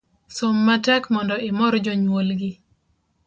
[0.37, 2.51] Som matek mondo imor jonyuol gi